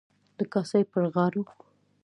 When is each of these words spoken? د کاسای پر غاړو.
د 0.37 0.39
کاسای 0.53 0.83
پر 0.91 1.03
غاړو. 1.13 1.43